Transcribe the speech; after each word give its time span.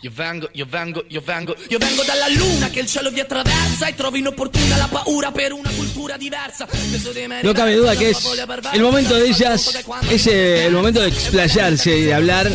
Io 0.00 0.12
vengo, 0.14 0.48
io 0.52 0.64
vengo, 0.64 1.04
io 1.08 1.20
vengo, 1.20 1.56
io 1.68 1.78
vengo 1.78 2.04
dalla 2.04 2.28
luna 2.28 2.70
che 2.70 2.78
il 2.78 2.86
cielo 2.86 3.10
vi 3.10 3.18
attraversa 3.18 3.88
e 3.88 3.96
trovo 3.96 4.16
inopportuna 4.16 4.76
la 4.76 4.86
paura 4.86 5.32
per 5.32 5.52
una 5.52 5.68
cultura 5.70 6.16
diversa. 6.16 6.68
No 7.42 7.52
cabe 7.52 7.74
duda 7.74 7.96
que 7.96 8.10
es 8.10 8.24
el 8.74 8.80
momento 8.80 9.16
de 9.16 9.26
ellas, 9.26 9.84
es 10.08 10.26
el 10.28 10.72
momento 10.72 11.00
de 11.00 11.08
explayarse 11.08 11.98
y 11.98 12.02
de 12.02 12.14
hablar, 12.14 12.48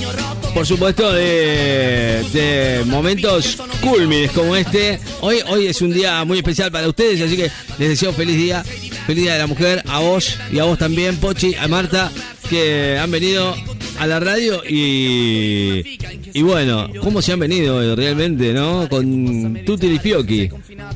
por 0.54 0.66
supuesto, 0.66 1.12
de, 1.12 2.24
de 2.32 2.84
momentos 2.86 3.58
culmines 3.82 4.32
como 4.32 4.56
este. 4.56 5.02
Hoy, 5.20 5.42
hoy 5.48 5.68
es 5.68 5.82
un 5.82 5.92
día 5.92 6.24
muy 6.24 6.38
especial 6.38 6.72
para 6.72 6.88
ustedes, 6.88 7.20
así 7.20 7.36
que 7.36 7.52
les 7.78 7.90
deseo 7.90 8.14
feliz 8.14 8.38
día, 8.38 8.64
feliz 9.06 9.24
día 9.24 9.34
de 9.34 9.40
la 9.40 9.48
mujer, 9.48 9.84
a 9.90 10.00
vos 10.00 10.38
y 10.50 10.60
a 10.60 10.64
vos 10.64 10.80
también, 10.80 11.18
Pochi, 11.18 11.56
a 11.56 11.68
Marta, 11.68 12.10
que 12.50 12.98
han 12.98 13.12
venido 13.12 13.54
a 14.00 14.08
la 14.08 14.20
radio 14.20 14.64
y, 14.68 15.98
y 16.34 16.42
bueno, 16.42 16.90
¿cómo 17.02 17.22
se 17.22 17.34
han 17.34 17.40
venido 17.40 17.82
eh, 17.82 17.96
realmente, 17.96 18.54
no? 18.54 18.88
Con 18.90 19.62
Tutti 19.66 19.88
y 19.88 20.00
Fiocchi. 20.00 20.50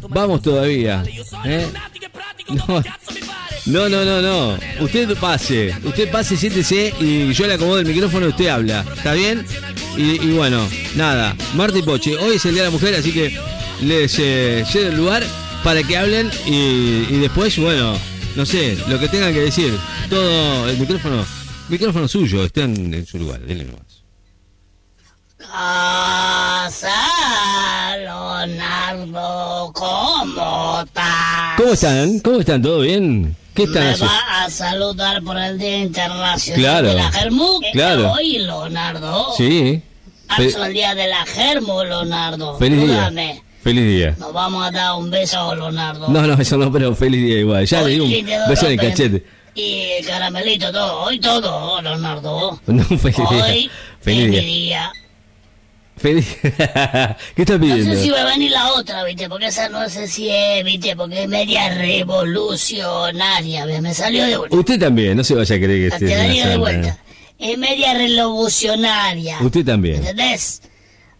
Vamos 0.10 0.42
todavía. 0.42 1.04
¿eh? 1.46 1.68
No, 3.66 3.90
no, 3.90 4.06
no, 4.06 4.22
no, 4.22 4.58
Usted 4.80 5.14
pase, 5.18 5.76
usted 5.84 6.10
pase, 6.10 6.38
siéntese 6.38 6.94
y 7.02 7.34
yo 7.34 7.48
le 7.48 7.56
acomodo 7.56 7.80
el 7.80 7.86
micrófono 7.86 8.28
y 8.28 8.30
usted 8.30 8.48
habla. 8.48 8.86
¿Está 8.96 9.14
bien? 9.14 9.46
Y, 9.98 10.32
bueno, 10.32 10.66
nada. 10.96 11.36
Marta 11.54 11.78
y 11.78 11.82
Pochi, 11.82 12.14
hoy 12.14 12.38
es 12.38 12.46
el 12.46 12.54
Día 12.54 12.64
de 12.64 12.70
la 12.70 12.72
Mujer, 12.72 12.96
así 12.96 13.12
que 13.12 13.38
les 13.82 14.18
eh, 14.20 14.64
cedo 14.66 14.88
el 14.88 14.96
lugar 14.96 15.22
para 15.66 15.84
que 15.84 15.98
hablen 15.98 16.32
y, 16.46 17.08
y 17.10 17.20
después, 17.20 17.60
bueno, 17.60 17.98
no 18.38 18.46
sé, 18.46 18.78
lo 18.88 18.98
que 19.00 19.10
tengan 19.10 19.34
que 19.34 19.42
decir. 19.42 19.74
Todo 20.10 20.70
el 20.70 20.78
micrófono 20.78 21.26
Micrófono 21.70 22.08
suyo, 22.08 22.46
estén 22.46 22.94
en 22.94 23.06
su 23.06 23.18
lugar, 23.18 23.42
denle 23.42 23.66
nomás. 23.66 23.87
Casa 25.38 26.90
Leonardo, 27.98 29.72
¿cómo 29.74 30.82
estás? 30.84 31.58
¿Cómo 31.58 31.74
están? 31.74 32.20
¿Cómo 32.22 32.40
están? 32.40 32.62
¿Todo 32.62 32.80
bien? 32.82 33.36
¿Qué 33.54 33.64
están 33.64 33.84
Me 33.84 33.90
haciendo? 33.92 34.14
va 34.14 34.44
a 34.46 34.50
saludar 34.50 35.22
por 35.22 35.38
el 35.38 35.58
Día 35.60 35.78
Internacional 35.78 36.60
Claro. 36.60 36.88
de 36.90 36.94
la 36.96 37.12
Germu. 37.12 37.60
Claro. 37.72 38.12
Hoy, 38.14 38.40
Leonardo. 38.40 39.28
Sí. 39.38 39.82
Fe- 40.36 40.54
el 40.66 40.74
Día 40.74 40.96
de 40.96 41.08
la 41.08 41.24
Germu, 41.26 41.84
Leonardo. 41.84 42.58
feliz 42.58 42.88
día. 42.88 43.12
Feliz 43.62 43.84
día. 43.88 44.16
Nos 44.18 44.34
vamos 44.34 44.66
a 44.66 44.72
dar 44.72 44.96
un 44.96 45.10
beso, 45.12 45.54
Leonardo. 45.56 46.08
No, 46.10 46.22
no, 46.24 46.34
eso 46.42 46.58
no, 46.58 46.72
pero 46.72 46.96
feliz 46.96 47.22
día 47.24 47.40
igual. 47.40 47.66
Ya 47.66 47.82
le 47.84 47.90
di 47.92 48.00
un 48.00 48.26
beso 48.50 48.66
en 48.68 48.72
el 48.72 48.80
cachete. 48.80 49.24
Y 49.54 49.82
el 50.00 50.06
caramelito, 50.06 50.72
todo. 50.72 51.02
Hoy 51.04 51.20
todo, 51.20 51.80
Leonardo. 51.82 52.60
No, 52.68 52.84
feliz 52.84 53.18
día. 53.18 53.44
Hoy 53.46 53.72
Feliz 54.02 54.32
día. 54.32 54.42
día. 54.42 54.92
Feliz. 55.98 56.38
¿Qué 56.42 57.42
estás 57.42 57.60
No 57.60 57.66
pidiendo? 57.66 57.96
sé 57.96 58.04
si 58.04 58.10
va 58.10 58.22
a 58.22 58.26
venir 58.26 58.52
la 58.52 58.74
otra, 58.74 59.04
¿viste? 59.04 59.28
Porque 59.28 59.48
esa 59.48 59.68
no 59.70 59.90
sé 59.90 60.08
si 60.08 60.30
es, 60.30 60.64
¿viste? 60.64 60.96
Porque 60.96 61.24
es 61.24 61.28
media 61.30 61.70
revolucionaria, 61.74 63.66
¿ves? 63.66 63.82
Me 63.82 63.94
salió 63.94 64.26
de 64.26 64.38
vuelta. 64.38 64.56
Usted 64.56 64.80
también, 64.80 65.18
no 65.18 65.24
se 65.24 65.34
vaya 65.36 65.56
a 65.56 65.60
creer 65.60 65.92
que 65.92 65.98
Te 65.98 66.06
esté 66.06 66.14
en 66.22 66.28
daría 66.28 66.48
de 66.50 66.58
vuelta. 66.58 66.88
santa. 66.90 67.04
Es 67.40 67.58
media 67.58 67.94
revolucionaria. 67.94 69.38
Usted 69.42 69.66
también. 69.66 69.98
¿Entendés? 69.98 70.62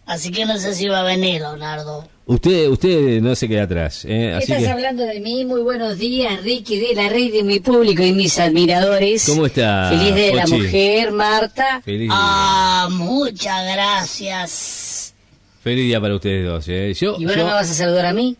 Así 0.06 0.30
que 0.30 0.46
no 0.46 0.56
sé 0.58 0.74
si 0.74 0.88
va 0.88 1.00
a 1.00 1.04
venir, 1.04 1.40
Leonardo. 1.42 2.08
Usted, 2.30 2.68
usted 2.68 3.22
no 3.22 3.34
se 3.34 3.48
queda 3.48 3.62
atrás. 3.62 4.04
¿eh? 4.06 4.34
Así 4.34 4.52
Estás 4.52 4.64
que, 4.64 4.68
hablando 4.70 5.02
de 5.04 5.18
mí. 5.18 5.46
Muy 5.46 5.62
buenos 5.62 5.96
días, 5.96 6.42
Ricky, 6.42 6.78
de 6.78 6.94
la 6.94 7.08
red 7.08 7.32
de 7.32 7.42
mi 7.42 7.58
público 7.58 8.02
y 8.02 8.12
mis 8.12 8.38
admiradores. 8.38 9.24
¿Cómo 9.26 9.46
está, 9.46 9.88
Feliz 9.88 10.14
de 10.14 10.34
la 10.34 10.46
mujer, 10.46 11.10
Marta. 11.12 11.80
feliz, 11.82 12.00
día. 12.00 12.10
Ah, 12.12 12.88
muchas 12.90 13.64
gracias. 13.72 15.14
feliz 15.62 15.86
día 15.86 15.98
para 16.02 16.16
ustedes 16.16 16.46
dos. 16.46 16.68
¿eh? 16.68 16.92
Yo, 17.00 17.16
¿Y 17.18 17.24
bueno, 17.24 17.40
yo- 17.40 17.46
me 17.46 17.52
vas 17.54 17.70
a 17.70 17.74
saludar 17.74 18.04
a 18.04 18.12
mí? 18.12 18.36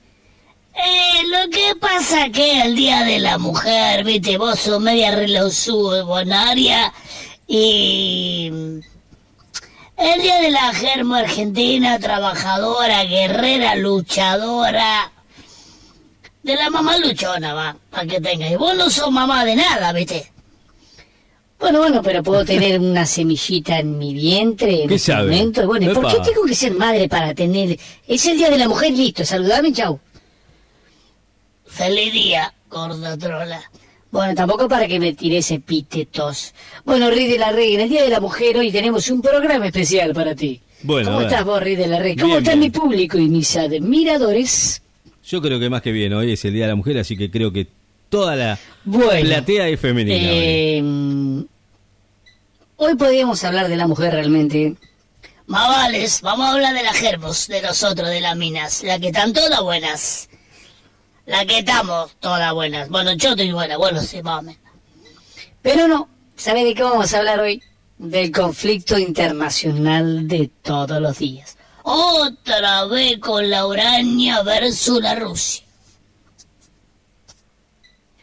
Eh, 0.75 1.23
lo 1.27 1.50
que 1.50 1.75
pasa 1.80 2.28
que 2.30 2.61
el 2.61 2.77
Día 2.77 3.05
de 3.05 3.19
la 3.20 3.39
Mujer, 3.39 4.05
viste, 4.05 4.36
vos 4.36 4.58
sos 4.61 4.80
media 4.83 5.12
revolucionaria 5.17 6.92
y... 7.46 8.52
El 9.98 10.23
Día 10.23 10.41
de 10.41 10.51
la 10.53 10.73
Germo 10.73 11.17
Argentina, 11.17 11.98
trabajadora, 11.98 13.03
guerrera, 13.05 13.75
luchadora. 13.75 15.11
De 16.45 16.55
la 16.55 16.70
mamá 16.70 16.97
luchona, 16.98 17.53
va, 17.53 17.77
para 17.91 18.07
que 18.07 18.20
tenga. 18.20 18.48
Y 18.48 18.55
vos 18.55 18.77
no 18.77 18.89
sos 18.91 19.11
mamá 19.11 19.45
de 19.45 19.57
nada, 19.57 19.92
viste. 19.92 20.31
Bueno, 21.59 21.81
bueno, 21.81 22.01
pero 22.01 22.23
puedo 22.23 22.45
tener 22.45 22.79
una 22.79 23.05
semillita 23.05 23.81
en 23.81 23.98
mi 23.98 24.14
vientre 24.14 24.83
en 24.83 24.89
¿Qué 24.89 24.95
este 24.95 25.13
sabe? 25.13 25.33
momento. 25.33 25.67
Bueno, 25.67 25.91
¿y 25.91 25.95
¿por 25.95 26.07
qué 26.07 26.20
tengo 26.20 26.47
que 26.47 26.55
ser 26.55 26.75
madre 26.75 27.09
para 27.09 27.35
tener...? 27.35 27.77
Es 28.07 28.25
el 28.27 28.39
día 28.39 28.51
de 28.51 28.59
la 28.59 28.69
mujer, 28.69 28.92
listo, 28.92 29.25
saludame, 29.25 29.73
chau. 29.73 29.98
Feliz 31.67 32.13
día, 32.13 32.55
gorda 32.70 33.19
trola. 33.19 33.69
Bueno, 34.11 34.35
tampoco 34.35 34.69
para 34.69 34.86
que 34.89 34.98
me 34.98 35.13
tires 35.13 35.51
epítetos. 35.51 36.55
Bueno, 36.85 37.11
Rey 37.11 37.27
de 37.27 37.39
la 37.39 37.52
Rey, 37.52 37.74
en 37.74 37.80
el 37.80 37.89
Día 37.91 38.02
de 38.05 38.08
la 38.08 38.20
Mujer 38.20 38.57
hoy 38.57 38.73
tenemos 38.73 39.08
un 39.11 39.20
programa 39.20 39.67
especial 39.67 40.14
para 40.14 40.35
ti. 40.35 40.61
Bueno, 40.83 41.11
¿Cómo 41.11 41.20
estás 41.23 41.45
vos, 41.45 41.63
Rey 41.63 41.77
de 41.77 41.86
la 41.89 41.98
Rey? 41.98 42.14
¿Cómo 42.17 42.29
Bien, 42.29 42.39
está 42.39 42.52
bien. 42.52 42.61
mi 42.61 42.70
público 42.70 43.18
y 43.18 43.29
mis 43.29 43.57
admiradores? 43.57 44.80
Yo 45.27 45.42
creo 45.42 45.61
que 45.61 45.68
más 45.68 45.83
que 45.83 45.92
bien, 45.92 46.14
hoy 46.14 46.33
es 46.33 46.45
el 46.47 46.55
Día 46.55 46.64
de 46.64 46.68
la 46.70 46.74
Mujer, 46.77 46.97
así 46.98 47.17
que 47.17 47.30
creo 47.30 47.52
que 47.52 47.67
toda 48.08 48.35
la 48.35 48.58
Bueno, 48.85 49.20
platea 49.29 49.68
es 49.68 49.79
femenina. 49.79 50.17
hoy. 50.17 50.24
eh, 50.24 51.45
hoy 52.77 52.95
podríamos 52.95 53.42
hablar 53.45 53.68
de 53.68 53.77
la 53.77 53.86
mujer 53.86 54.13
realmente. 54.14 54.74
Más 55.47 55.68
vales, 55.68 56.20
vamos 56.23 56.47
a 56.47 56.52
hablar 56.52 56.74
de 56.74 56.83
las 56.83 56.97
gerbos, 56.97 57.48
de 57.48 57.61
nosotros, 57.63 58.08
de 58.08 58.20
las 58.20 58.36
minas, 58.36 58.83
la 58.85 58.98
que 58.98 59.08
están 59.08 59.33
todas 59.33 59.61
buenas. 59.63 60.27
La 61.28 61.44
que 61.44 61.58
estamos 61.58 62.16
todas 62.20 62.55
buenas. 62.55 62.89
Bueno, 62.89 63.12
yo 63.12 63.30
estoy 63.30 63.52
buena, 63.52 63.77
bueno, 63.77 64.00
sí, 64.00 64.22
más 64.22 64.39
o 64.39 64.42
menos. 64.42 64.62
Pero 65.61 65.86
no, 65.86 66.08
¿sabe 66.36 66.64
de 66.64 66.74
qué 66.74 66.83
vamos 66.83 67.12
a 67.12 67.18
hablar 67.18 67.39
hoy? 67.40 67.62
Del 67.98 68.33
conflicto 68.33 68.98
internacional 68.98 70.27
de 70.27 70.50
todos 70.62 71.02
los 71.02 71.18
días. 71.18 71.58
Otra 71.83 72.86
vez 72.86 73.18
con 73.18 73.50
la 73.50 73.67
Urania 73.67 74.40
versus 74.42 75.02
la 75.02 75.17
Rusia. 75.17 75.67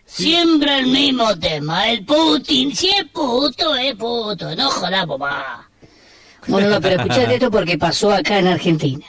Siempre 0.03 0.79
el 0.79 0.87
mismo 0.87 1.37
tema, 1.37 1.87
el 1.89 2.03
Putin, 2.05 2.75
si 2.75 2.89
es 2.89 3.05
puto, 3.13 3.75
es 3.75 3.93
puto, 3.95 4.55
no 4.55 4.71
jodamos 4.71 5.19
más. 5.19 5.65
Bueno, 6.47 6.69
no, 6.69 6.81
pero 6.81 6.95
escuchate 6.95 7.35
esto 7.35 7.51
porque 7.51 7.77
pasó 7.77 8.11
acá 8.11 8.39
en 8.39 8.47
Argentina. 8.47 9.05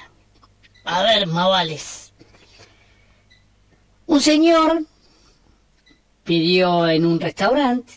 A 0.85 1.03
ver, 1.03 1.27
más 1.27 1.49
vales. 1.49 2.06
Un 4.07 4.21
señor 4.21 4.85
pidió 6.25 6.89
en 6.89 7.07
un 7.07 7.21
restaurante 7.21 7.95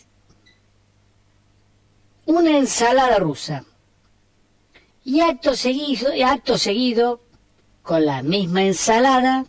una 2.26 2.56
ensalada 2.56 3.18
rusa. 3.18 3.64
Y 5.04 5.20
acto 5.20 5.54
seguido, 5.56 6.10
acto 6.24 6.58
seguido, 6.58 7.20
con 7.82 8.04
la 8.04 8.22
misma 8.22 8.62
ensalada, 8.62 9.46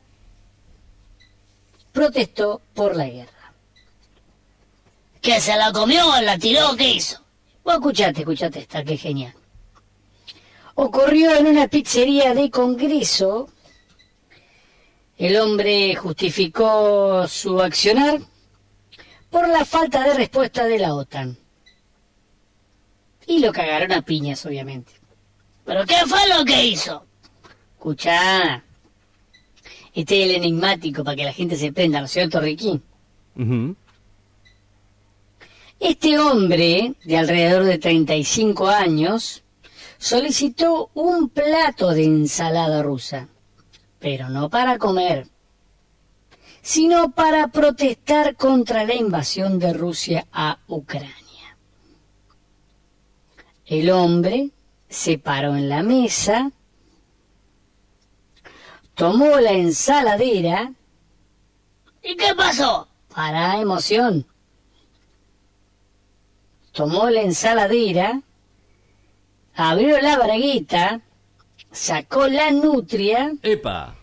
protestó 1.92 2.62
por 2.74 2.96
la 2.96 3.08
guerra. 3.08 3.54
¿Que 5.22 5.40
se 5.40 5.56
la 5.56 5.72
comió, 5.72 6.20
la 6.22 6.38
tiró, 6.40 6.76
qué 6.76 6.94
hizo? 6.94 7.22
Vos 7.64 7.76
escuchate, 7.76 8.22
escuchate 8.22 8.60
esta, 8.60 8.84
que 8.84 8.98
genial. 8.98 9.34
Ocurrió 10.76 11.36
en 11.36 11.48
una 11.48 11.68
pizzería 11.68 12.34
de 12.34 12.50
Congreso. 12.50 13.50
El 15.22 15.38
hombre 15.38 15.94
justificó 15.94 17.28
su 17.28 17.62
accionar 17.62 18.22
por 19.30 19.48
la 19.48 19.66
falta 19.66 20.04
de 20.04 20.16
respuesta 20.16 20.66
de 20.66 20.80
la 20.80 20.96
OTAN. 20.96 21.38
Y 23.28 23.38
lo 23.38 23.54
cagaron 23.54 23.92
a 23.92 24.02
piñas, 24.02 24.44
obviamente. 24.48 24.94
¿Pero 25.64 25.86
qué 25.86 25.98
fue 26.08 26.28
lo 26.36 26.44
que 26.44 26.64
hizo? 26.64 27.06
Escuchá. 27.76 28.64
Este 29.94 30.24
es 30.24 30.30
el 30.32 30.36
enigmático 30.38 31.04
para 31.04 31.16
que 31.16 31.26
la 31.26 31.34
gente 31.34 31.56
se 31.56 31.72
prenda, 31.72 32.00
¿no 32.00 32.06
es 32.06 32.12
cierto, 32.12 32.40
Ricky? 32.40 32.82
Este 35.80 36.18
hombre, 36.18 36.96
de 37.06 37.18
alrededor 37.18 37.66
de 37.66 37.78
35 37.78 38.68
años, 38.68 39.44
solicitó 40.00 40.90
un 40.96 41.30
plato 41.30 41.92
de 41.92 42.06
ensalada 42.06 42.82
rusa, 42.82 43.28
pero 44.02 44.30
no 44.30 44.50
para 44.50 44.80
comer, 44.80 45.28
sino 46.64 47.12
para 47.12 47.50
protestar 47.50 48.36
contra 48.36 48.84
la 48.84 48.96
invasión 48.96 49.60
de 49.60 49.74
Rusia 49.74 50.28
a 50.34 50.58
Ucrania. 50.68 51.56
El 53.66 53.92
hombre 53.92 54.50
se 54.90 55.20
paró 55.20 55.56
en 55.56 55.70
la 55.70 55.84
mesa, 55.84 56.52
tomó 58.96 59.40
la 59.40 59.52
ensaladera, 59.52 60.74
¿Y 62.04 62.18
qué 62.18 62.34
pasó? 62.36 62.88
para 63.14 63.60
emoción. 63.60 64.26
Tomó 66.72 67.10
la 67.10 67.22
ensaladera, 67.22 68.22
abrió 69.54 70.00
la 70.02 70.18
bragueta, 70.18 71.02
sacó 71.72 72.28
la 72.28 72.52
nutria 72.52 73.34
Epa. 73.42 73.96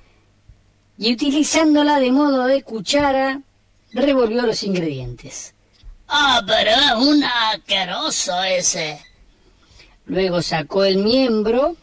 y 0.96 1.12
utilizándola 1.12 2.00
de 2.00 2.12
modo 2.12 2.46
de 2.46 2.62
cuchara, 2.62 3.42
revolvió 3.92 4.42
los 4.42 4.62
ingredientes. 4.62 5.54
Ah, 6.08 6.42
pero 6.46 6.70
es 6.70 7.06
un 7.06 7.22
asqueroso 7.22 8.42
ese. 8.42 9.00
Luego 10.06 10.40
sacó 10.40 10.84
el 10.84 10.98
miembro 10.98 11.76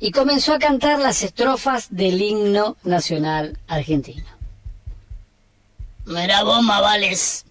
y 0.00 0.10
comenzó 0.10 0.54
a 0.54 0.58
cantar 0.58 0.98
las 0.98 1.22
estrofas 1.22 1.86
del 1.90 2.20
himno 2.20 2.76
nacional 2.82 3.58
argentino. 3.68 4.26
Mira 6.04 6.42
vos, 6.42 6.62
Mavales. 6.62 7.44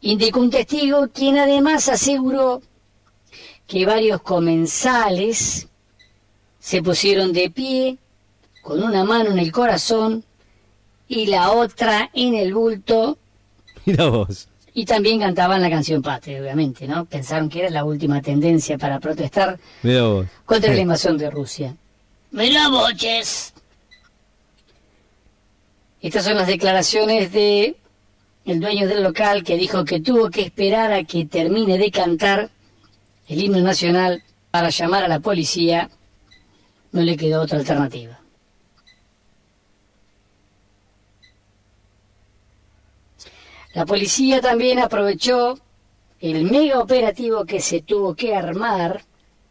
Indicó 0.00 0.40
un 0.40 0.50
testigo 0.50 1.08
quien 1.08 1.38
además 1.38 1.88
aseguró 1.88 2.62
que 3.66 3.84
varios 3.86 4.20
comensales 4.22 5.68
se 6.58 6.82
pusieron 6.82 7.32
de 7.32 7.50
pie 7.50 7.98
con 8.62 8.82
una 8.82 9.04
mano 9.04 9.30
en 9.30 9.38
el 9.38 9.52
corazón 9.52 10.24
y 11.08 11.26
la 11.26 11.52
otra 11.52 12.10
en 12.14 12.34
el 12.34 12.52
bulto 12.54 13.18
Mira 13.84 14.06
vos. 14.06 14.48
y 14.74 14.84
también 14.84 15.20
cantaban 15.20 15.62
la 15.62 15.70
canción 15.70 16.02
patria, 16.02 16.40
obviamente, 16.40 16.86
¿no? 16.88 17.04
Pensaron 17.04 17.48
que 17.48 17.60
era 17.60 17.70
la 17.70 17.84
última 17.84 18.20
tendencia 18.20 18.76
para 18.78 18.98
protestar 18.98 19.58
Mira 19.82 20.02
vos. 20.02 20.26
contra 20.44 20.72
la 20.74 20.80
invasión 20.80 21.16
de 21.18 21.30
Rusia. 21.30 21.76
Mira 22.32 22.68
boches. 22.68 23.54
Estas 26.00 26.24
son 26.24 26.36
las 26.36 26.46
declaraciones 26.46 27.32
de 27.32 27.76
el 28.44 28.60
dueño 28.60 28.86
del 28.86 29.02
local 29.02 29.42
que 29.42 29.56
dijo 29.56 29.84
que 29.84 30.00
tuvo 30.00 30.30
que 30.30 30.42
esperar 30.42 30.92
a 30.92 31.02
que 31.04 31.24
termine 31.24 31.78
de 31.78 31.90
cantar 31.90 32.50
el 33.28 33.42
himno 33.42 33.60
nacional 33.60 34.22
para 34.50 34.70
llamar 34.70 35.04
a 35.04 35.08
la 35.08 35.20
policía. 35.20 35.90
No 36.92 37.02
le 37.02 37.16
quedó 37.16 37.42
otra 37.42 37.58
alternativa. 37.58 38.18
La 43.74 43.84
policía 43.84 44.40
también 44.40 44.78
aprovechó 44.78 45.58
el 46.20 46.44
mega 46.44 46.80
operativo 46.80 47.44
que 47.44 47.60
se 47.60 47.82
tuvo 47.82 48.14
que 48.14 48.34
armar, 48.34 49.04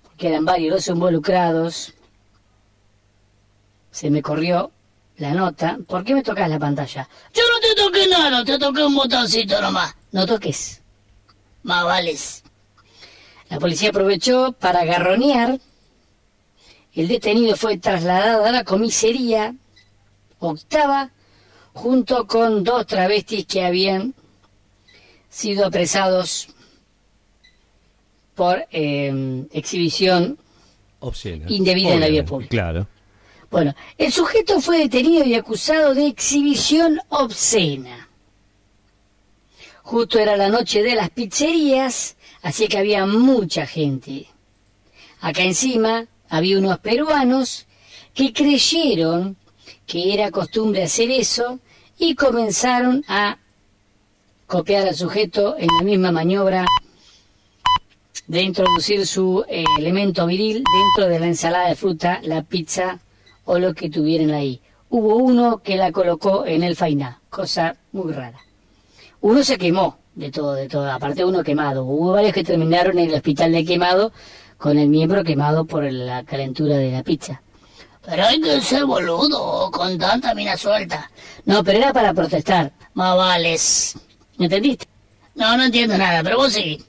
porque 0.04 0.30
eran 0.30 0.45
varios 0.45 0.74
los 0.74 0.88
involucrados. 0.88 1.94
Se 3.92 4.10
me 4.10 4.24
corrió 4.24 4.72
la 5.18 5.33
nota. 5.33 5.77
¿Por 5.88 6.04
qué 6.04 6.16
me 6.16 6.24
tocas 6.24 6.50
la 6.50 6.57
pantalla? 6.57 7.07
Yo 7.33 7.44
no 7.54 7.60
te 7.60 7.75
toqué 7.75 8.07
nada, 8.07 8.44
te 8.44 8.57
toqué 8.57 8.83
un 8.83 8.95
botoncito 8.95 9.62
nomás. 9.62 9.95
No 10.12 10.25
toques. 10.25 10.81
Mavales. 11.62 12.44
La 13.50 13.60
policía 13.60 13.90
aprovechó 13.90 14.54
para 14.54 14.86
garronear. 14.86 15.60
El 16.94 17.08
detenido 17.08 17.56
fue 17.56 17.78
trasladado 17.78 18.46
a 18.46 18.52
la 18.52 18.64
comisaría 18.64 19.56
octava 20.40 21.12
junto 21.74 22.28
con 22.28 22.64
dos 22.64 22.86
travestis 22.86 23.46
que 23.46 23.66
habían 23.66 24.14
sido 25.30 25.66
apresados 25.66 26.48
por 28.36 28.66
eh, 28.72 29.46
exhibición 29.52 30.38
Obscena. 31.00 31.46
Indebida 31.50 31.94
en 31.94 32.00
la 32.00 32.08
vía 32.08 32.26
pública. 32.26 32.50
Claro. 32.50 32.88
Bueno, 33.52 33.76
el 33.98 34.12
sujeto 34.12 34.60
fue 34.60 34.80
detenido 34.80 35.24
y 35.24 35.36
acusado 35.36 35.94
de 35.94 36.08
exhibición 36.08 37.00
obscena. 37.10 38.05
Justo 39.86 40.18
era 40.18 40.36
la 40.36 40.50
noche 40.50 40.82
de 40.82 40.96
las 40.96 41.12
pizzerías, 41.12 42.18
así 42.42 42.68
que 42.68 42.80
había 42.80 43.06
mucha 43.06 43.68
gente. 43.68 44.26
Acá 45.22 45.44
encima 45.44 46.08
había 46.28 46.58
unos 46.58 46.80
peruanos 46.80 47.68
que 48.16 48.34
creyeron 48.34 49.38
que 49.86 50.12
era 50.16 50.32
costumbre 50.32 50.82
hacer 50.82 51.12
eso 51.12 51.60
y 52.00 52.16
comenzaron 52.16 53.06
a 53.08 53.38
copiar 54.48 54.88
al 54.88 54.96
sujeto 54.96 55.56
en 55.60 55.68
la 55.78 55.84
misma 55.84 56.12
maniobra 56.12 56.66
de 58.26 58.42
introducir 58.42 59.06
su 59.06 59.46
eh, 59.48 59.64
elemento 59.78 60.26
viril 60.26 60.64
dentro 60.64 61.14
de 61.14 61.20
la 61.20 61.28
ensalada 61.28 61.70
de 61.70 61.76
fruta, 61.76 62.22
la 62.24 62.42
pizza 62.42 63.00
o 63.44 63.60
lo 63.60 63.76
que 63.76 63.92
tuvieran 63.92 64.32
ahí. 64.32 64.62
Hubo 64.90 65.18
uno 65.18 65.60
que 65.60 65.78
la 65.78 65.92
colocó 65.92 66.44
en 66.44 66.64
el 66.64 66.76
fainá, 66.76 67.22
cosa 67.30 67.76
muy 67.92 68.12
rara. 68.14 68.45
Uno 69.25 69.44
se 69.44 69.57
quemó 69.57 69.98
de 70.13 70.30
todo, 70.30 70.54
de 70.54 70.69
todo, 70.69 70.92
aparte 70.92 71.25
uno 71.25 71.44
quemado. 71.44 71.83
Hubo 71.83 72.12
varios 72.12 72.31
que 72.31 72.44
terminaron 72.44 73.00
en 73.00 73.10
el 73.10 73.16
hospital 73.16 73.54
de 73.54 73.66
quemado 73.66 74.13
con 74.56 74.77
el 74.77 74.88
miembro 74.88 75.24
quemado 75.24 75.66
por 75.66 75.83
la 75.92 76.24
calentura 76.24 76.77
de 76.77 76.92
la 76.92 77.01
pizza. 77.01 77.42
Pero 78.06 78.24
hay 78.24 78.39
que 78.39 78.62
ser 78.62 78.86
boludo 78.86 79.72
con 79.72 79.98
tanta 79.98 80.36
mina 80.36 80.56
suelta. 80.56 81.10
No, 81.44 81.63
pero 81.63 81.80
era 81.80 81.92
para 81.92 82.13
protestar. 82.13 82.72
Mavales. 82.94 83.98
¿Entendiste? 84.38 84.86
No, 85.33 85.57
no 85.57 85.63
entiendo 85.63 85.98
nada, 85.98 86.22
pero 86.22 86.38
vos 86.38 86.54
sí. 86.54 86.86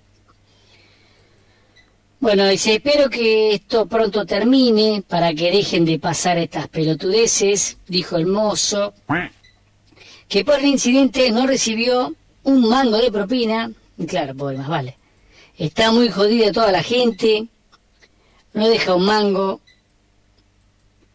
Bueno, 2.20 2.46
dice, 2.48 2.74
espero 2.74 3.08
que 3.08 3.54
esto 3.54 3.86
pronto 3.86 4.26
termine 4.26 5.02
para 5.08 5.32
que 5.32 5.50
dejen 5.50 5.86
de 5.86 5.98
pasar 5.98 6.36
estas 6.36 6.68
pelotudeces, 6.68 7.78
dijo 7.88 8.18
el 8.18 8.26
mozo, 8.26 8.92
que 10.28 10.44
por 10.44 10.58
el 10.58 10.66
incidente 10.66 11.30
no 11.30 11.46
recibió 11.46 12.14
un 12.46 12.68
mango 12.68 12.96
de 12.96 13.12
propina. 13.12 13.70
Y 13.98 14.06
claro, 14.06 14.34
pobre, 14.34 14.56
más 14.56 14.68
vale. 14.68 14.96
Está 15.58 15.90
muy 15.90 16.08
jodida 16.08 16.52
toda 16.52 16.70
la 16.72 16.82
gente, 16.82 17.46
no 18.52 18.68
deja 18.68 18.94
un 18.94 19.04
mango, 19.04 19.60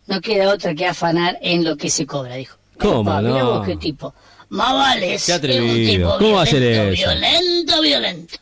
no 0.08 0.22
queda 0.22 0.54
otra 0.54 0.74
que 0.74 0.88
afanar 0.88 1.38
en 1.42 1.64
lo 1.64 1.78
que 1.78 1.90
se 1.90 2.06
cobra, 2.06 2.36
dijo. 2.36 2.58
¿Cómo 2.80 3.04
mirá 3.04 3.22
no? 3.22 3.52
vos 3.54 3.68
qué 3.68 3.78
tipo. 3.78 4.14
Mavales. 4.50 5.08
Qué 5.08 5.16
es 5.16 5.30
un 5.30 5.36
atrevido. 5.36 5.86
tipo 5.86 6.18
¿Cómo 6.18 6.36
va 6.36 6.42
a 6.42 6.46
ser 6.46 6.60
violento, 6.60 6.94
eso? 6.94 7.10
Violento, 7.10 7.82
violento. 7.82 8.36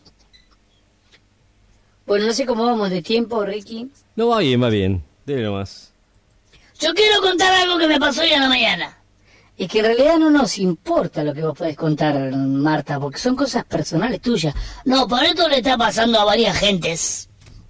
Bueno, 2.06 2.26
no 2.26 2.34
sé 2.34 2.46
cómo 2.46 2.66
vamos 2.66 2.90
de 2.90 3.02
tiempo, 3.02 3.44
Ricky. 3.44 3.92
No 4.16 4.30
va 4.30 4.40
bien, 4.40 4.64
va 4.64 4.70
bien. 4.70 5.04
Dele 5.26 5.44
nomás. 5.44 5.92
Yo 6.80 6.94
quiero 6.94 7.22
contar 7.22 7.54
algo 7.54 7.78
que 7.78 7.88
me 7.88 8.00
pasó 8.00 8.22
hoy 8.22 8.32
a 8.32 8.40
la 8.40 8.50
mañana. 8.50 8.99
Es 9.60 9.68
que 9.68 9.80
en 9.80 9.86
realidad 9.86 10.18
no 10.18 10.30
nos 10.30 10.58
importa 10.58 11.22
lo 11.22 11.34
que 11.34 11.44
vos 11.44 11.58
podés 11.58 11.76
contar, 11.76 12.32
Marta, 12.34 12.98
porque 12.98 13.20
son 13.20 13.36
cosas 13.36 13.66
personales 13.66 14.22
tuyas. 14.22 14.56
No, 14.86 15.06
por 15.06 15.22
esto 15.22 15.50
le 15.50 15.58
está 15.58 15.78
pasando 15.78 16.18
a 16.18 16.24
varias 16.24 16.58
gentes. 16.58 17.28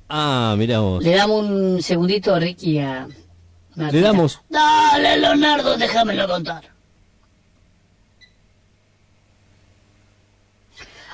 Ah, 0.08 0.54
mira 0.56 0.82
vos. 0.82 1.04
Le 1.04 1.16
damos 1.16 1.44
un 1.44 1.82
segundito, 1.82 2.38
Ricky, 2.40 2.78
a... 2.78 3.08
Le 3.76 4.02
damos. 4.02 4.40
Dale, 4.50 5.18
Leonardo, 5.18 5.78
déjamelo 5.78 6.28
contar. 6.28 6.64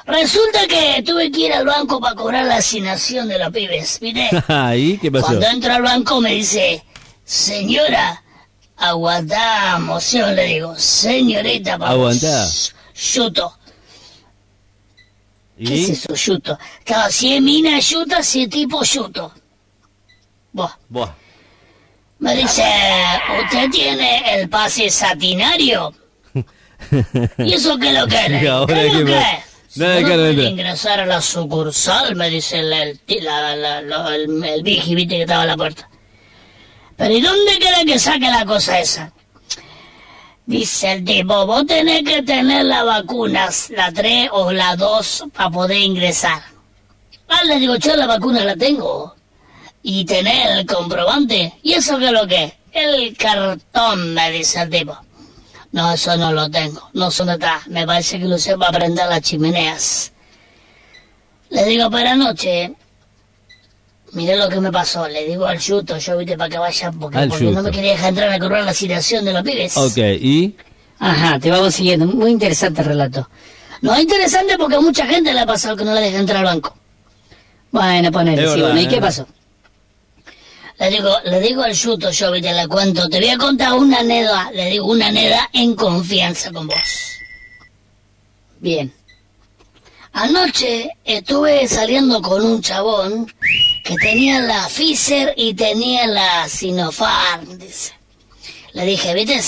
Resulta 0.06 0.68
que 0.68 1.02
tuve 1.04 1.32
que 1.32 1.40
ir 1.40 1.54
al 1.54 1.66
banco 1.66 2.02
para 2.02 2.16
cobrar 2.16 2.46
la 2.46 2.58
asignación 2.58 3.30
de 3.30 3.40
los 3.40 3.50
pibes, 3.50 3.98
¿viste? 4.02 4.30
¿Y 4.76 4.98
qué 4.98 5.10
pasó? 5.10 5.28
Cuando 5.28 5.48
entro 5.48 5.72
al 5.72 5.84
banco 5.84 6.20
me 6.20 6.34
dice, 6.34 6.84
señora, 7.24 8.25
aguantá, 8.78 9.78
moción, 9.80 10.36
le 10.36 10.46
digo, 10.46 10.76
señorita, 10.78 11.78
vamos. 11.78 11.94
Aguantá. 11.96 12.48
Yuto. 13.14 13.58
¿Qué 15.58 15.84
es 15.84 15.90
eso, 15.90 16.14
yuto? 16.16 16.58
Claro, 16.84 17.12
si 17.12 17.36
es 17.36 17.42
mina 17.42 17.80
yuta, 17.80 18.22
si 18.22 18.44
es 18.44 18.50
tipo 18.50 18.84
yuto. 18.84 19.34
Buah. 20.52 20.72
Buah. 20.90 21.14
Me 22.20 22.36
dice, 22.36 22.64
¿usted 23.44 23.70
tiene 23.72 24.36
el 24.36 24.50
pase 24.50 24.90
satinario? 24.90 25.94
¿Y 27.38 27.54
eso 27.54 27.78
qué 27.78 27.94
lo 27.94 28.06
que 28.08 28.16
¿Qué 28.68 28.74
es 28.74 28.94
lo 28.94 29.06
que? 29.06 29.14
Nada 29.76 30.00
no 30.02 30.08
puede 30.08 30.34
ingresar 30.52 31.00
a 31.02 31.06
la 31.06 31.22
sucursal, 31.22 32.16
me 32.16 32.30
dice 32.30 32.60
el, 32.60 32.72
el, 32.72 33.00
ti- 33.00 33.20
la- 33.20 33.56
la- 33.56 33.82
la- 33.82 34.16
el, 34.16 34.44
el 34.44 34.64
vigi, 34.64 34.96
viste, 34.96 35.16
que 35.16 35.22
estaba 35.24 35.44
a 35.44 35.46
la 35.46 35.58
puerta. 35.58 35.90
Pero 36.98 37.14
¿y 37.14 37.22
dónde 37.22 37.58
quiere 37.60 37.86
que 37.86 38.00
saque 38.00 38.30
la 38.30 38.46
cosa 38.46 38.80
esa? 38.80 39.12
Dice 40.46 40.94
el 40.94 41.04
tipo, 41.04 41.46
vos 41.46 41.66
tenés 41.66 42.04
que 42.04 42.22
tener 42.22 42.66
las 42.66 42.86
vacunas, 42.86 43.70
la 43.72 43.92
3 43.92 44.30
o 44.32 44.52
la 44.52 44.76
2, 44.76 45.26
para 45.34 45.50
poder 45.50 45.78
ingresar. 45.78 46.42
Ah, 47.28 47.44
le 47.44 47.60
digo, 47.60 47.76
yo 47.78 47.96
la 47.96 48.06
vacuna 48.06 48.44
la 48.44 48.56
tengo. 48.56 49.16
Y 49.82 50.06
tener 50.06 50.60
el 50.60 50.66
comprobante. 50.66 51.54
¿Y 51.64 51.74
eso 51.74 51.98
qué 51.98 52.06
es 52.06 52.12
lo 52.12 52.28
que 52.28 52.44
es? 52.44 52.54
El 52.72 53.18
cartón, 53.18 54.14
me 54.14 54.32
dice 54.32 54.62
el 54.62 54.70
tipo. 54.70 54.98
No, 55.72 55.92
eso 55.92 56.16
no 56.16 56.32
lo 56.32 56.50
tengo. 56.50 56.90
No 56.94 57.10
sé 57.12 57.26
dónde. 57.26 57.62
Me 57.68 57.86
parece 57.86 58.20
que 58.20 58.26
lo 58.26 58.36
usé 58.36 58.58
para 58.58 58.78
prender 58.78 59.08
las 59.08 59.22
chimeneas. 59.22 60.12
Le 61.50 61.66
digo, 61.66 61.90
pero 61.90 62.10
anoche, 62.10 62.74
mire 64.16 64.36
lo 64.38 64.50
que 64.50 64.60
me 64.60 64.72
pasó. 64.72 65.08
Le 65.08 65.26
digo 65.26 65.46
al 65.46 65.60
yuto, 65.60 65.98
yo 65.98 66.18
viste 66.18 66.38
para 66.38 66.50
que 66.50 66.58
vaya, 66.58 66.92
porque, 66.92 67.18
Al 67.18 67.30
porque 67.30 67.46
no 67.46 67.62
me 67.62 67.72
quería 67.72 67.92
dejar 67.92 68.10
entrar 68.10 68.30
a 68.30 68.40
cobrar 68.40 68.64
la 68.64 68.72
asignación 68.72 69.24
de 69.26 69.34
los 69.34 69.44
pibes. 69.44 69.78
Ok, 69.78 69.98
¿y? 69.98 70.56
Ajá, 71.00 71.40
te 71.40 71.52
vamos 71.52 71.76
siguiendo. 71.76 72.06
Muy 72.08 72.32
interesante 72.32 72.82
el 72.82 72.88
relato. 72.88 73.30
No 73.82 73.94
es 73.94 74.02
interesante 74.02 74.58
porque 74.58 74.76
a 74.76 74.82
mucha 74.82 75.06
gente 75.06 75.34
le 75.34 75.40
ha 75.42 75.46
pasado 75.46 75.76
que 75.76 75.86
no 75.86 75.94
la 75.94 76.02
deja 76.02 76.18
entrar 76.18 76.40
al 76.40 76.46
banco. 76.46 76.76
Bueno, 77.72 78.12
ponele, 78.12 78.48
sí, 78.48 78.62
bueno, 78.62 78.80
¿y 78.80 78.88
qué 78.88 78.96
¿eh? 78.96 79.02
pasó? 79.02 79.28
Le 80.80 80.90
digo, 80.90 81.10
le 81.26 81.40
digo 81.40 81.62
al 81.62 81.74
yuto, 81.74 82.10
yo 82.10 82.32
te 82.32 82.54
la 82.54 82.68
cuento, 82.68 83.08
te 83.10 83.20
voy 83.20 83.30
a 83.30 83.38
contar 83.38 83.74
una 83.74 84.00
anécdota, 84.00 84.52
le 84.52 84.70
digo 84.70 84.86
una 84.86 85.08
anécdota 85.08 85.50
en 85.54 85.76
confianza 85.76 86.52
con 86.52 86.68
vos. 86.68 87.20
Bien. 88.60 88.94
Anoche 90.14 90.92
estuve 91.04 91.68
saliendo 91.68 92.22
con 92.22 92.44
un 92.44 92.62
chabón 92.62 93.28
que 93.86 93.96
tenía 93.98 94.42
la 94.42 94.68
Pfizer 94.68 95.36
y 95.38 95.54
tenía 95.54 96.08
la 96.08 96.50
Sinopharm, 96.50 97.60
dice. 97.60 97.94
Le 98.74 98.84
dije, 98.84 99.14
¿viste? 99.14 99.40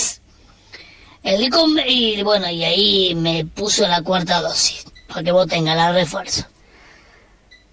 El 1.24 1.52
y 1.88 2.22
bueno, 2.22 2.48
y 2.48 2.64
ahí 2.64 3.16
me 3.16 3.46
puso 3.46 3.88
la 3.88 4.04
cuarta 4.04 4.40
dosis, 4.42 4.86
para 5.08 5.24
que 5.24 5.32
vos 5.32 5.48
tengas 5.48 5.76
la 5.76 5.92
refuerzo. 5.92 6.46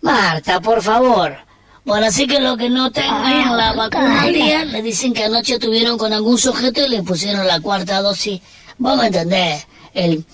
Marta, 0.00 0.60
por 0.60 0.82
favor. 0.82 1.36
Bueno, 1.84 2.06
así 2.06 2.26
que 2.26 2.40
lo 2.40 2.56
que 2.56 2.70
no 2.70 2.90
tengan 2.90 3.58
la 3.58 3.74
vacuna 3.74 4.22
al 4.22 4.32
día, 4.32 4.64
le 4.64 4.80
dicen 4.80 5.12
que 5.12 5.24
anoche 5.24 5.58
tuvieron 5.58 5.98
con 5.98 6.14
algún 6.14 6.38
sujeto 6.38 6.82
y 6.84 6.88
le 6.88 7.02
pusieron 7.02 7.46
la 7.46 7.60
cuarta 7.60 8.00
dosis. 8.00 8.40
Vos 8.78 8.96
me 8.96 9.08
entendés, 9.08 9.66
el... 9.92 10.24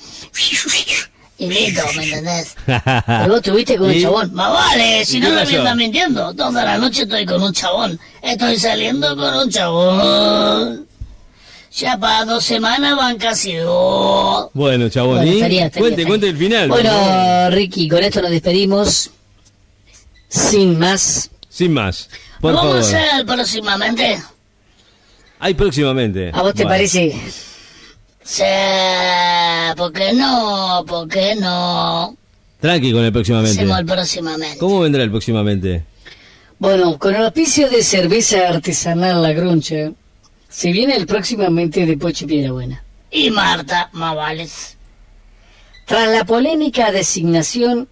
Y 1.40 1.48
listo, 1.48 1.82
¿me 1.96 2.04
entendés? 2.04 2.54
Pero 2.66 3.28
vos 3.28 3.40
tuviste 3.42 3.78
con 3.78 3.88
un 3.88 4.00
chabón. 4.00 4.34
Más 4.34 4.52
vale, 4.52 5.04
si 5.06 5.18
no 5.18 5.30
me 5.30 5.42
estás 5.42 5.74
mintiendo. 5.74 6.34
Toda 6.34 6.64
la 6.64 6.76
noche 6.76 7.02
estoy 7.02 7.24
con 7.24 7.42
un 7.42 7.52
chabón. 7.52 7.98
Estoy 8.20 8.58
saliendo 8.58 9.16
con 9.16 9.34
un 9.34 9.50
chabón. 9.50 10.86
Ya 11.72 11.96
para 11.96 12.26
dos 12.26 12.44
semanas 12.44 12.94
van 12.94 13.16
casi 13.16 13.54
dos. 13.54 14.50
Bueno, 14.52 14.90
chabón, 14.90 15.26
¿y? 15.26 15.40
cuente, 15.70 16.04
cuente 16.04 16.28
el 16.28 16.36
final. 16.36 16.68
Bueno, 16.68 17.48
Ricky, 17.50 17.88
con 17.88 18.04
esto 18.04 18.20
nos 18.20 18.32
despedimos. 18.32 19.10
Sin 20.28 20.78
más. 20.78 21.30
Sin 21.48 21.72
más. 21.72 22.10
Por 22.40 22.54
¿Vamos 22.54 22.74
a 22.74 22.78
hacer 22.80 23.24
próximamente? 23.24 24.22
Hay 25.38 25.54
próximamente. 25.54 26.32
¿A 26.34 26.42
vos 26.42 26.52
te 26.52 26.64
parece? 26.64 27.18
Sí, 28.22 28.42
¿por 29.76 29.92
qué 29.92 30.12
no? 30.12 30.84
¿Por 30.86 31.08
qué 31.08 31.34
no? 31.36 32.16
Tranqui 32.60 32.92
con 32.92 33.04
el 33.04 33.12
próximamente. 33.12 33.58
Hacemos 33.58 33.78
el 33.78 33.86
próximamente. 33.86 34.58
¿Cómo 34.58 34.80
vendrá 34.80 35.02
el 35.02 35.10
próximamente? 35.10 35.84
Bueno, 36.58 36.98
con 36.98 37.14
el 37.14 37.24
auspicio 37.24 37.70
de 37.70 37.82
cerveza 37.82 38.48
artesanal 38.48 39.22
La 39.22 39.32
Gruncha, 39.32 39.92
se 40.48 40.72
viene 40.72 40.94
el 40.94 41.06
próximamente 41.06 41.86
de 41.86 41.96
Poche 41.96 42.26
Piedra 42.26 42.52
Buena. 42.52 42.84
Y 43.10 43.30
Marta 43.30 43.88
Mavales. 43.92 44.76
Tras 45.86 46.08
la 46.10 46.24
polémica 46.24 46.92
designación, 46.92 47.88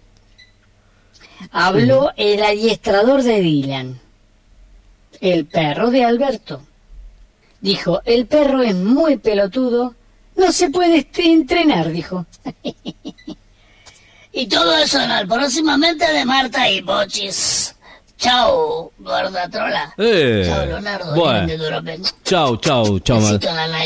habló 1.51 2.11
el 2.15 2.43
adiestrador 2.43 3.23
de 3.23 3.41
Dylan, 3.41 3.99
el 5.19 5.45
perro 5.45 5.89
de 5.89 6.05
Alberto. 6.05 6.61
Dijo, 7.61 8.01
el 8.05 8.25
perro 8.27 8.61
es 8.61 8.75
muy 8.75 9.17
pelotudo, 9.17 9.95
no 10.39 10.51
se 10.51 10.69
puede 10.69 11.07
entrenar, 11.17 11.91
dijo. 11.91 12.25
y 14.31 14.47
todo 14.47 14.77
eso 14.77 15.01
en 15.01 15.11
el 15.11 15.27
próximamente 15.27 16.11
de 16.11 16.25
Marta 16.25 16.69
y 16.69 16.81
Pochis. 16.81 17.75
Chao, 18.17 18.91
gorda 18.99 19.47
trola. 19.49 19.93
Eh, 19.97 20.43
chao, 20.45 20.65
Leonardo. 20.65 21.15
Bueno. 21.15 21.53
Chao, 22.25 22.57
chao, 22.57 22.99
chao, 22.99 23.21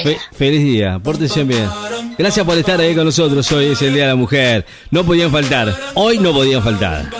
Fe 0.03 0.17
Feliz 0.31 0.63
día, 0.63 0.97
pórtense 0.97 1.43
bien. 1.43 1.69
Gracias 2.17 2.43
por 2.43 2.57
estar 2.57 2.79
ahí 2.79 2.95
con 2.95 3.05
nosotros. 3.05 3.51
Hoy 3.51 3.65
es 3.73 3.81
el 3.83 3.93
Día 3.93 4.03
de 4.03 4.09
la 4.09 4.15
Mujer. 4.15 4.65
No 4.89 5.03
podían 5.03 5.31
faltar. 5.31 5.75
Hoy 5.93 6.17
no 6.17 6.33
podían 6.33 6.63
faltar. 6.63 7.11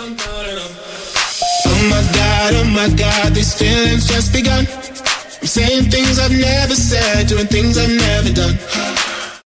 Oh 1.66 1.70
my 1.84 2.02
God, 2.12 2.54
oh 2.60 2.64
my 2.64 2.88
God, 2.96 3.32
these 3.32 3.54
feelings 3.54 4.08
just 4.08 4.32
begun. 4.32 4.66
I'm 5.40 5.46
saying 5.46 5.90
things 5.90 6.18
I've 6.18 6.32
never 6.32 6.74
said, 6.74 7.28
doing 7.28 7.46
things 7.46 7.78
I've 7.78 7.90
never 7.90 8.32
done. 8.32 8.58